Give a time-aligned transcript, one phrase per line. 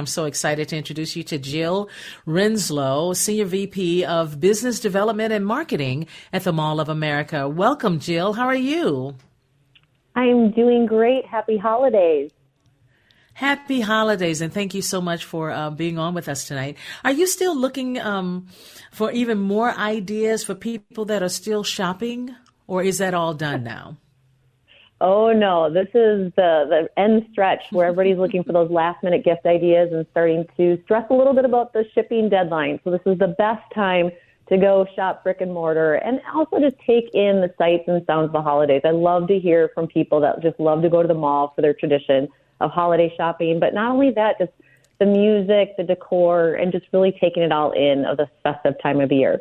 [0.00, 1.90] I'm so excited to introduce you to Jill
[2.26, 7.46] Renslow, Senior VP of Business Development and Marketing at the Mall of America.
[7.46, 8.32] Welcome, Jill.
[8.32, 9.16] How are you?
[10.16, 11.26] I'm doing great.
[11.26, 12.30] Happy holidays.
[13.34, 16.78] Happy holidays, and thank you so much for uh, being on with us tonight.
[17.04, 18.46] Are you still looking um,
[18.92, 22.34] for even more ideas for people that are still shopping,
[22.66, 23.98] or is that all done now?
[25.00, 29.24] Oh no, this is the the end stretch where everybody's looking for those last minute
[29.24, 32.80] gift ideas and starting to stress a little bit about the shipping deadline.
[32.84, 34.10] So this is the best time
[34.50, 38.26] to go shop brick and mortar and also just take in the sights and sounds
[38.26, 38.82] of the holidays.
[38.84, 41.62] I love to hear from people that just love to go to the mall for
[41.62, 42.28] their tradition
[42.60, 44.52] of holiday shopping, but not only that, just
[44.98, 49.00] the music, the decor, and just really taking it all in of the festive time
[49.00, 49.40] of the year.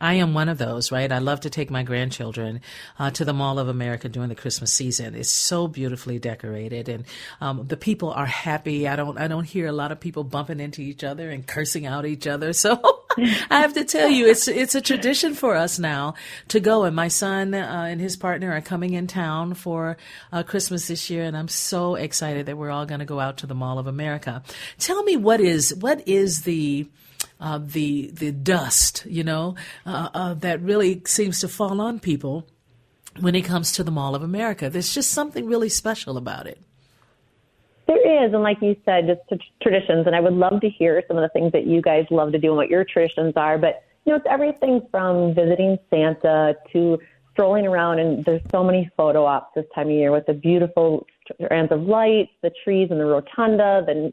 [0.00, 1.10] I am one of those, right?
[1.10, 2.60] I love to take my grandchildren
[2.98, 5.14] uh, to the Mall of America during the Christmas season.
[5.14, 7.04] It's so beautifully decorated, and
[7.40, 8.86] um, the people are happy.
[8.86, 11.86] I don't, I don't hear a lot of people bumping into each other and cursing
[11.86, 12.52] out each other.
[12.58, 13.04] So
[13.50, 16.14] I have to tell you, it's it's a tradition for us now
[16.48, 16.84] to go.
[16.84, 19.96] And my son uh, and his partner are coming in town for
[20.32, 23.38] uh, Christmas this year, and I'm so excited that we're all going to go out
[23.38, 24.42] to the Mall of America.
[24.78, 26.88] Tell me what is what is the
[27.40, 29.54] uh, the the dust, you know,
[29.86, 32.46] uh, uh, that really seems to fall on people
[33.20, 34.70] when it comes to the Mall of America.
[34.70, 36.60] There's just something really special about it.
[37.86, 40.06] There is, and like you said, just traditions.
[40.06, 42.38] And I would love to hear some of the things that you guys love to
[42.38, 43.56] do and what your traditions are.
[43.56, 46.98] But you know, it's everything from visiting Santa to
[47.32, 51.06] strolling around, and there's so many photo ops this time of year with the beautiful
[51.32, 54.12] strands of lights, the trees and the rotunda, the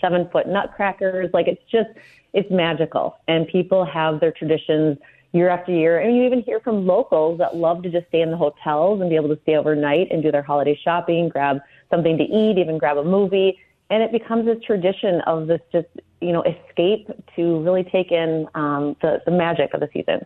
[0.00, 1.30] seven foot nutcrackers.
[1.32, 1.90] Like it's just
[2.32, 3.16] it's magical.
[3.28, 4.98] And people have their traditions
[5.32, 6.00] year after year.
[6.00, 9.08] And you even hear from locals that love to just stay in the hotels and
[9.08, 11.58] be able to stay overnight and do their holiday shopping, grab
[11.90, 13.58] something to eat, even grab a movie.
[13.90, 15.88] And it becomes this tradition of this just,
[16.20, 20.24] you know, escape to really take in um, the, the magic of the season.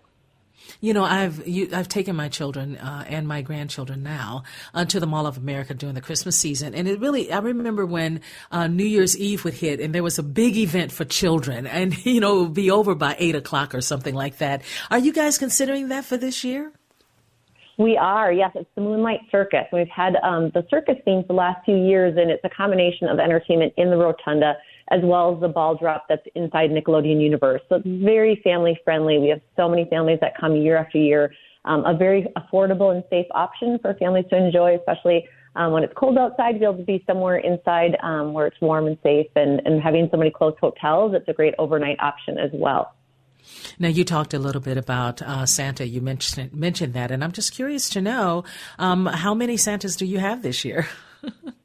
[0.80, 5.00] You know, I've you, I've taken my children uh, and my grandchildren now uh, to
[5.00, 8.20] the Mall of America during the Christmas season, and it really I remember when
[8.50, 11.96] uh, New Year's Eve would hit, and there was a big event for children, and
[12.06, 14.62] you know, it would be over by eight o'clock or something like that.
[14.90, 16.72] Are you guys considering that for this year?
[17.78, 18.52] We are, yes.
[18.54, 19.64] It's the Moonlight Circus.
[19.72, 23.08] We've had um, the circus theme for the last few years, and it's a combination
[23.08, 24.54] of entertainment in the rotunda
[24.90, 27.62] as well as the ball drop that's inside Nickelodeon Universe.
[27.68, 29.18] So it's very family friendly.
[29.18, 31.32] We have so many families that come year after year.
[31.64, 35.94] Um, a very affordable and safe option for families to enjoy, especially um, when it's
[35.96, 39.26] cold outside, be able to be somewhere inside um, where it's warm and safe.
[39.34, 42.94] And, and having so many close hotels, it's a great overnight option as well.
[43.78, 45.86] Now, you talked a little bit about uh, Santa.
[45.86, 48.44] You mentioned mentioned that, and I'm just curious to know
[48.78, 50.86] um, how many Santas do you have this year?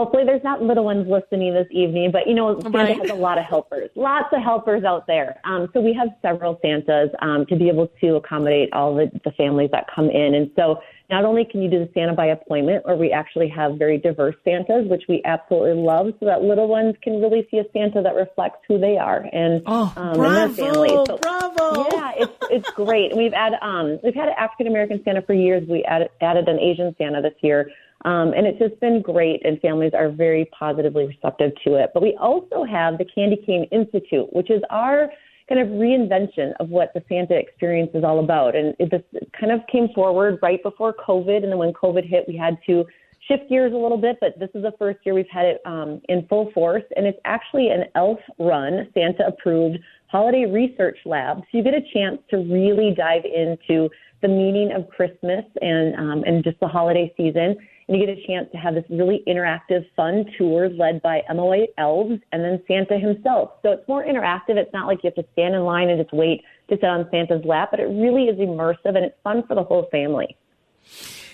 [0.00, 2.96] Hopefully, there's not little ones listening this evening, but you know, Santa right.
[3.02, 5.38] has a lot of helpers, lots of helpers out there.
[5.44, 9.30] Um, so we have several Santas um, to be able to accommodate all the, the
[9.32, 10.34] families that come in.
[10.34, 13.76] And so not only can you do the Santa by appointment, or we actually have
[13.76, 17.64] very diverse Santas, which we absolutely love, so that little ones can really see a
[17.74, 20.88] Santa that reflects who they are and, oh, um, bravo, and their family.
[20.88, 21.86] So, bravo!
[21.92, 23.14] Yeah, it's it's great.
[23.14, 25.68] we've had um, we've had an African American Santa for years.
[25.68, 27.70] We added, added an Asian Santa this year.
[28.04, 31.90] Um, and it's just been great, and families are very positively receptive to it.
[31.92, 35.10] But we also have the Candy Cane Institute, which is our
[35.48, 38.54] kind of reinvention of what the Santa experience is all about.
[38.54, 39.04] And it just
[39.38, 42.86] kind of came forward right before COVID, and then when COVID hit, we had to
[43.28, 44.16] shift gears a little bit.
[44.20, 47.18] But this is the first year we've had it um, in full force, and it's
[47.26, 51.38] actually an ELF-run, Santa-approved holiday research lab.
[51.38, 53.88] So you get a chance to really dive into
[54.22, 57.56] the meaning of Christmas and um, and just the holiday season
[57.90, 61.66] and you get a chance to have this really interactive, fun tour led by MOA
[61.76, 63.54] elves and then Santa himself.
[63.62, 64.56] So it's more interactive.
[64.56, 67.08] It's not like you have to stand in line and just wait to sit on
[67.10, 70.36] Santa's lap, but it really is immersive and it's fun for the whole family.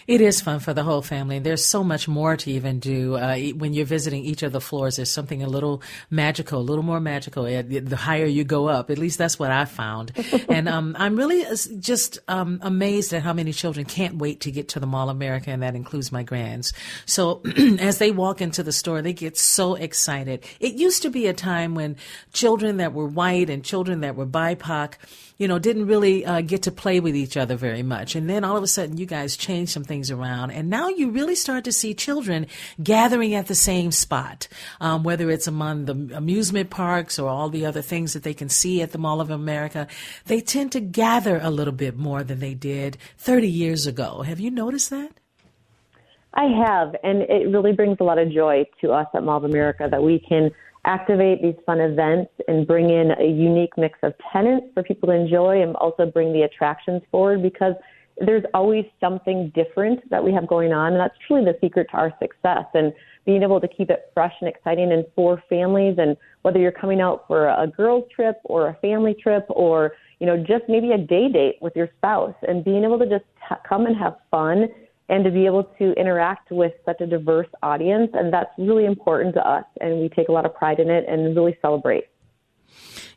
[0.07, 1.41] It is fun for the whole family.
[1.41, 4.97] There's so much more to even do uh, when you're visiting each of the floors.
[4.97, 7.43] There's something a little magical, a little more magical.
[7.45, 10.13] The higher you go up, at least that's what I found.
[10.49, 11.45] and um, I'm really
[11.81, 15.17] just um, amazed at how many children can't wait to get to the Mall of
[15.17, 16.73] America, and that includes my grands.
[17.05, 17.43] So
[17.81, 20.45] as they walk into the store, they get so excited.
[20.61, 21.97] It used to be a time when
[22.33, 24.95] children that were white and children that were BIPOC
[25.39, 28.15] you know, didn't really uh, get to play with each other very much.
[28.15, 31.11] And then all of a sudden, you guys changed some things around, and now you
[31.11, 32.47] really start to see children
[32.83, 34.49] gathering at the same spot,
[34.81, 38.49] um, whether it's among the amusement parks or all the other things that they can
[38.49, 39.87] see at the Mall of America.
[40.27, 44.23] They tend to gather a little bit more than they did 30 years ago.
[44.23, 45.13] Have you noticed that?
[46.37, 49.45] I have, and it really brings a lot of joy to us at Mall of
[49.45, 50.51] America that we can
[50.87, 55.13] activate these fun events and bring in a unique mix of tenants for people to
[55.13, 57.75] enjoy and also bring the attractions forward because
[58.19, 60.93] there's always something different that we have going on.
[60.93, 62.93] And that's truly the secret to our success and
[63.27, 65.97] being able to keep it fresh and exciting and for families.
[65.99, 70.27] And whether you're coming out for a girls trip or a family trip or, you
[70.27, 73.57] know, just maybe a day date with your spouse and being able to just t-
[73.69, 74.69] come and have fun
[75.09, 78.11] and to be able to interact with such a diverse audience.
[78.15, 79.65] And that's really important to us.
[79.81, 82.05] And we take a lot of pride in it and really celebrate.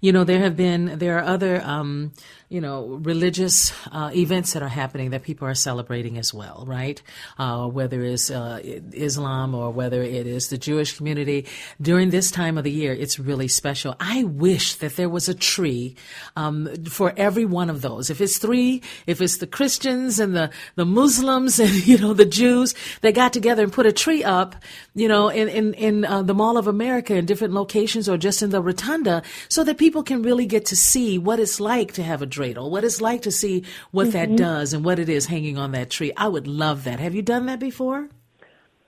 [0.01, 2.13] You know, there have been, there are other, um,
[2.48, 7.01] you know, religious uh, events that are happening that people are celebrating as well, right?
[7.38, 8.60] Uh, whether it's uh,
[8.94, 11.46] Islam or whether it is the Jewish community.
[11.81, 13.96] During this time of the year, it's really special.
[14.00, 15.98] I wish that there was a tree
[16.38, 18.10] um, for every one of those.
[18.10, 22.25] If it's three, if it's the Christians and the, the Muslims and, you know, the
[22.25, 24.56] Jews, they got together and put a tree up,
[24.96, 28.42] you know, in, in, in uh, the Mall of America in different locations or just
[28.42, 32.03] in the rotunda so that people can really get to see what it's like to
[32.03, 34.36] have a dreidel, what it's like to see what mm-hmm.
[34.36, 36.12] that does and what it is hanging on that tree.
[36.15, 37.00] I would love that.
[37.00, 38.09] Have you done that before?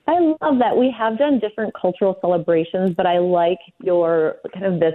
[0.07, 0.77] I love that.
[0.77, 4.93] We have done different cultural celebrations, but I like your kind of this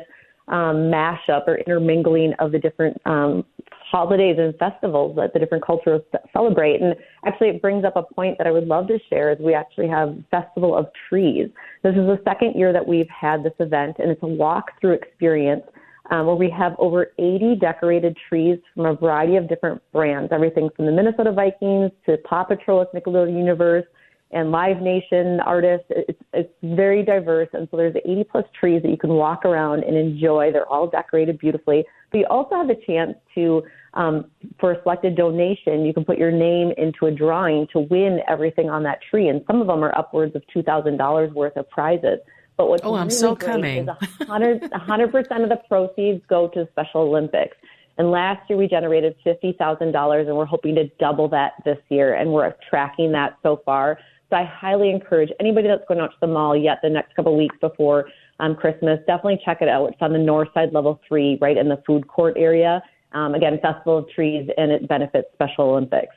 [0.49, 3.44] um, mashup or intermingling of the different um,
[3.91, 6.81] holidays and festivals that the different cultures celebrate.
[6.82, 6.94] And
[7.25, 9.32] actually, it brings up a point that I would love to share.
[9.32, 11.49] Is we actually have Festival of Trees.
[11.82, 15.62] This is the second year that we've had this event, and it's a walk-through experience
[16.11, 20.69] um, where we have over 80 decorated trees from a variety of different brands, everything
[20.76, 23.85] from the Minnesota Vikings to Paw Patrol with Nickelodeon Universe
[24.32, 25.87] and Live Nation artists.
[25.91, 29.85] It's, it's very diverse, and so there's 80 plus trees that you can walk around
[29.85, 30.50] and enjoy.
[30.53, 31.85] They're all decorated beautifully.
[32.11, 33.62] But you also have the chance to,
[33.94, 34.26] um,
[34.58, 38.69] for a selected donation, you can put your name into a drawing to win everything
[38.69, 42.19] on that tree, and some of them are upwards of $2,000 worth of prizes.
[42.56, 43.88] But what's oh, I'm really so great coming.
[43.88, 43.88] is
[44.26, 47.56] 100 percent of the proceeds go to the Special Olympics.
[47.99, 51.79] And last year we generated fifty thousand dollars, and we're hoping to double that this
[51.88, 52.14] year.
[52.14, 53.99] And we're tracking that so far.
[54.31, 57.32] So I highly encourage anybody that's going out to the mall yet the next couple
[57.32, 58.06] of weeks before
[58.41, 59.87] um, Christmas, definitely check it out.
[59.91, 62.82] It's on the north side, level three, right in the food court area.
[63.12, 66.14] Um, again, Festival of Trees, and it benefits Special Olympics.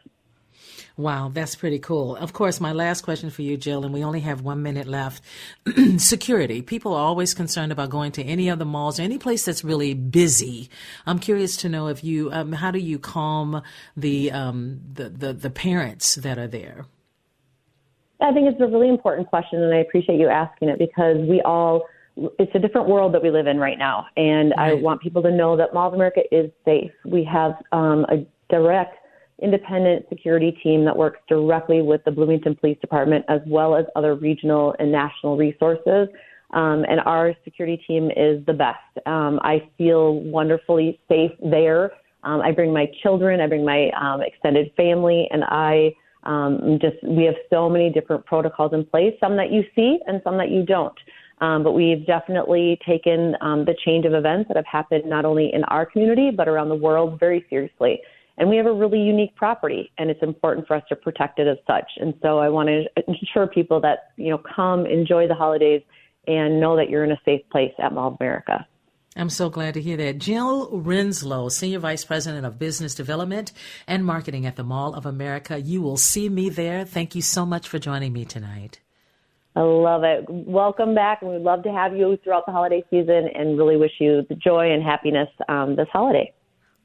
[0.99, 2.17] Wow, that's pretty cool.
[2.17, 5.23] Of course, my last question for you, Jill, and we only have one minute left.
[5.97, 6.61] Security.
[6.61, 9.63] People are always concerned about going to any of the malls or any place that's
[9.63, 10.69] really busy.
[11.07, 13.63] I'm curious to know if you, um, how do you calm
[13.95, 16.85] the, um, the, the, the parents that are there?
[18.19, 21.41] I think it's a really important question, and I appreciate you asking it because we
[21.43, 21.85] all,
[22.17, 24.05] it's a different world that we live in right now.
[24.17, 24.71] And right.
[24.71, 26.91] I want people to know that Mall of America is safe.
[27.05, 28.98] We have um, a direct
[29.41, 34.15] independent security team that works directly with the Bloomington Police Department as well as other
[34.15, 36.07] regional and national resources.
[36.51, 39.05] Um, and our security team is the best.
[39.05, 41.91] Um, I feel wonderfully safe there.
[42.23, 45.93] Um, I bring my children, I bring my um, extended family, and I
[46.23, 50.21] um, just, we have so many different protocols in place, some that you see and
[50.23, 50.97] some that you don't.
[51.39, 55.63] Um, but we've definitely taken the change of events that have happened not only in
[55.65, 58.01] our community, but around the world very seriously.
[58.39, 61.47] And we have a really unique property, and it's important for us to protect it
[61.47, 61.91] as such.
[61.97, 65.81] And so I want to ensure people that, you know, come, enjoy the holidays,
[66.25, 68.65] and know that you're in a safe place at Mall of America.
[69.17, 70.19] I'm so glad to hear that.
[70.19, 73.51] Jill Renslow, Senior Vice President of Business Development
[73.87, 75.59] and Marketing at the Mall of America.
[75.59, 76.85] You will see me there.
[76.85, 78.79] Thank you so much for joining me tonight.
[79.55, 80.25] I love it.
[80.29, 81.21] Welcome back.
[81.21, 84.35] And we'd love to have you throughout the holiday season and really wish you the
[84.35, 86.31] joy and happiness um, this holiday.